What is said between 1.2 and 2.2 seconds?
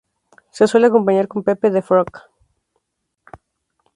con Pepe the Frog.